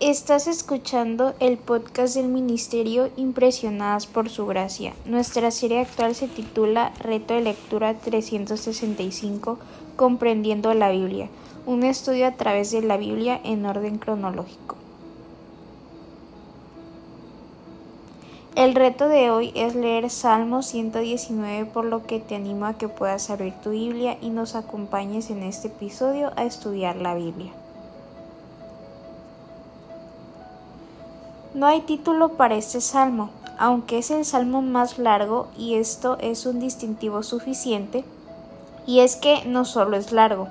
[0.00, 4.94] Estás escuchando el podcast del Ministerio Impresionadas por Su Gracia.
[5.04, 9.58] Nuestra serie actual se titula Reto de Lectura 365,
[9.96, 11.28] Comprendiendo la Biblia,
[11.66, 14.76] un estudio a través de la Biblia en orden cronológico.
[18.54, 22.88] El reto de hoy es leer Salmo 119, por lo que te animo a que
[22.88, 27.52] puedas abrir tu Biblia y nos acompañes en este episodio a estudiar la Biblia.
[31.52, 36.46] No hay título para este salmo, aunque es el salmo más largo y esto es
[36.46, 38.04] un distintivo suficiente,
[38.86, 40.46] y es que no solo es largo,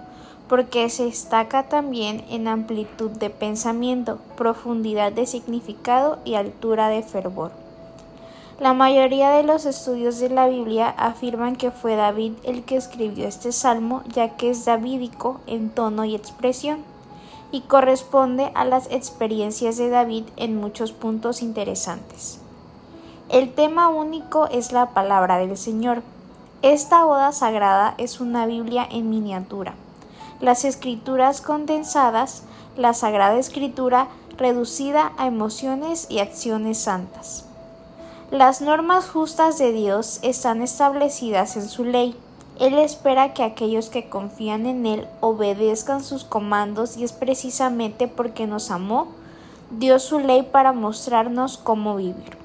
[0.49, 7.51] porque se destaca también en amplitud de pensamiento, profundidad de significado y altura de fervor.
[8.59, 13.25] La mayoría de los estudios de la Biblia afirman que fue David el que escribió
[13.25, 16.83] este salmo, ya que es davídico en tono y expresión
[17.51, 22.39] y corresponde a las experiencias de David en muchos puntos interesantes.
[23.29, 26.01] El tema único es la palabra del Señor.
[26.61, 29.75] Esta boda sagrada es una Biblia en miniatura.
[30.41, 32.43] Las escrituras condensadas,
[32.77, 37.45] la Sagrada Escritura reducida a emociones y acciones santas.
[38.31, 42.15] Las normas justas de Dios están establecidas en su ley
[42.59, 48.47] él espera que aquellos que confían en Él obedezcan sus comandos y es precisamente porque
[48.47, 49.07] nos amó,
[49.71, 52.37] dio su ley para mostrarnos cómo vivir.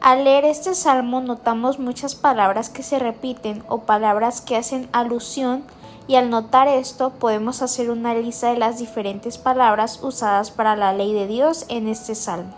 [0.00, 5.62] Al leer este salmo notamos muchas palabras que se repiten o palabras que hacen alusión
[6.06, 10.94] y al notar esto podemos hacer una lista de las diferentes palabras usadas para la
[10.94, 12.54] ley de Dios en este salmo.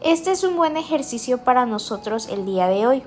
[0.00, 3.04] Este es un buen ejercicio para nosotros el día de hoy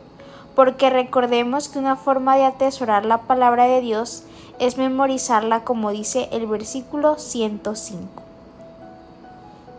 [0.59, 4.23] porque recordemos que una forma de atesorar la palabra de Dios
[4.59, 8.09] es memorizarla como dice el versículo 105.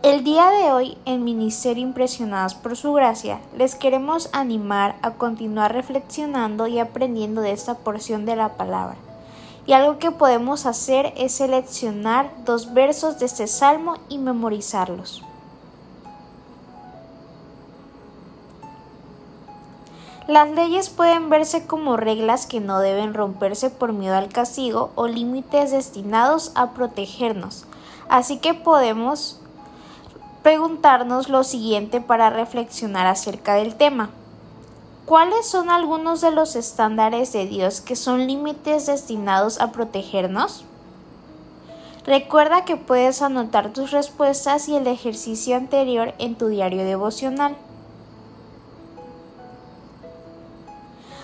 [0.01, 5.71] El día de hoy, en Ministerio Impresionadas por Su Gracia, les queremos animar a continuar
[5.71, 8.97] reflexionando y aprendiendo de esta porción de la palabra.
[9.67, 15.23] Y algo que podemos hacer es seleccionar dos versos de este salmo y memorizarlos.
[20.27, 25.07] Las leyes pueden verse como reglas que no deben romperse por miedo al castigo o
[25.07, 27.65] límites destinados a protegernos.
[28.07, 29.39] Así que podemos
[30.43, 34.11] preguntarnos lo siguiente para reflexionar acerca del tema.
[35.05, 40.65] ¿Cuáles son algunos de los estándares de Dios que son límites destinados a protegernos?
[42.05, 47.55] Recuerda que puedes anotar tus respuestas y el ejercicio anterior en tu diario devocional.